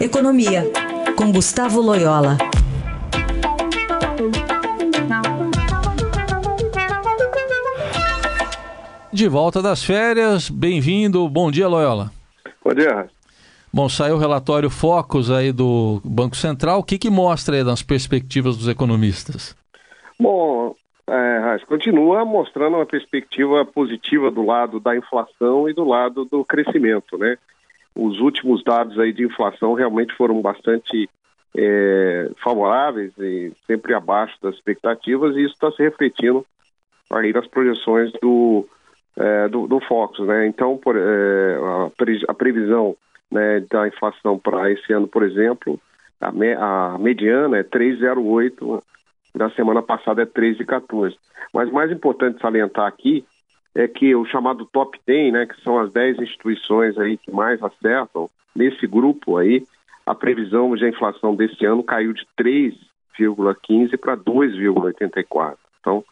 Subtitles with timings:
[0.00, 0.62] Economia,
[1.14, 2.38] com Gustavo Loyola.
[9.12, 11.28] De volta das férias, bem-vindo.
[11.28, 12.10] Bom dia, Loyola.
[12.64, 13.10] Bom dia.
[13.70, 16.78] Bom, saiu o relatório Focus aí do Banco Central.
[16.78, 19.54] O que, que mostra aí nas perspectivas dos economistas?
[20.18, 20.74] Bom,
[21.06, 27.18] é, continua mostrando uma perspectiva positiva do lado da inflação e do lado do crescimento,
[27.18, 27.36] né?
[27.94, 31.08] Os últimos dados aí de inflação realmente foram bastante
[31.56, 36.46] é, favoráveis e sempre abaixo das expectativas e isso está se refletindo
[37.10, 38.66] aí nas projeções do,
[39.16, 39.80] é, do, do
[40.24, 40.46] né?
[40.46, 42.96] Então, por, é, a, pre, a, previsão
[43.30, 45.80] né, da inflação para esse ano, por exemplo,
[46.20, 48.82] a, me, a mediana é 3,08
[49.34, 51.14] da semana passada é 13,14.
[51.52, 53.24] Mas mais importante salientar aqui
[53.74, 57.62] é que o chamado top 10, né, que são as 10 instituições aí que mais
[57.62, 59.64] acertam, nesse grupo aí,
[60.04, 65.56] a previsão de inflação desse ano caiu de 3,15 para 2,84.
[65.80, 66.04] Então,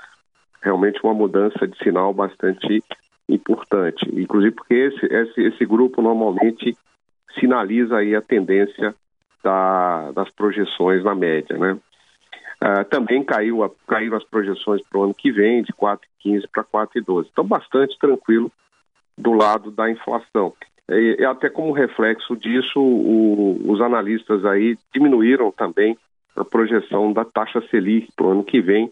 [0.62, 2.82] realmente uma mudança de sinal bastante
[3.28, 4.08] importante.
[4.12, 6.76] Inclusive porque esse, esse, esse grupo normalmente
[7.38, 8.94] sinaliza aí a tendência
[9.42, 11.78] da, das projeções na média, né?
[12.62, 13.70] Uh, também caiu a,
[14.16, 17.28] as projeções para o ano que vem, de 4,15 para 4,12.
[17.30, 18.50] Então, bastante tranquilo
[19.16, 20.52] do lado da inflação.
[20.90, 25.96] E, e até como reflexo disso, o, os analistas aí diminuíram também
[26.36, 28.90] a projeção da taxa Selic para o ano que vem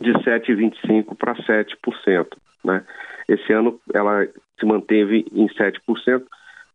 [0.00, 2.26] de 7,25% para 7%.
[2.64, 2.84] Né?
[3.28, 4.26] Esse ano ela
[4.58, 6.24] se manteve em 7%.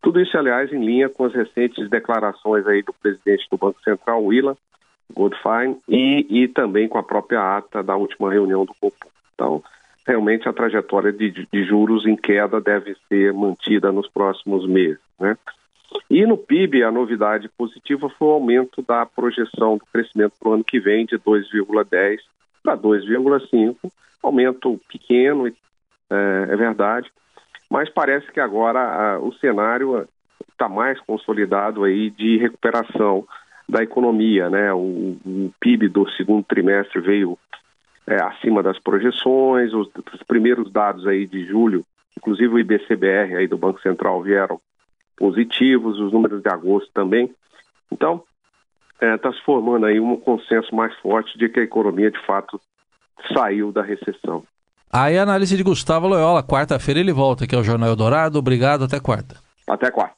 [0.02, 4.22] Tudo isso, aliás, em linha com as recentes declarações aí do presidente do Banco Central,
[4.22, 4.56] Willa,
[5.12, 9.08] Goldfein e, e também com a própria ata da última reunião do Copom.
[9.34, 9.62] Então,
[10.06, 15.00] realmente a trajetória de, de, juros em queda deve ser mantida nos próximos meses.
[15.18, 15.36] Né?
[16.10, 20.52] E no PIB, a novidade positiva foi o aumento da projeção do crescimento para o
[20.52, 22.18] ano que vem de 2,10
[22.62, 23.76] para 2,5,
[24.22, 25.52] aumento pequeno, é,
[26.10, 27.10] é, verdade,
[27.70, 30.08] mas parece que agora a, o cenário
[30.50, 33.26] está mais consolidado aí de recuperação
[33.68, 34.72] da economia, né?
[34.72, 37.38] O, o PIB do segundo trimestre veio
[38.06, 41.84] é, acima das projeções, os, os, primeiros dados aí de julho,
[42.16, 44.60] inclusive o IBCBR aí do Banco Central vieram
[45.16, 47.32] positivos, os números de agosto também.
[47.90, 48.22] Então,
[48.94, 52.20] está é, tá se formando aí um consenso mais forte de que a economia de
[52.26, 52.60] fato
[53.32, 54.44] saiu da recessão.
[54.92, 58.38] Aí a análise de Gustavo Loyola, quarta-feira ele volta aqui ao Jornal Eldorado.
[58.38, 59.36] Obrigado, até quarta.
[59.66, 60.14] Até quarta.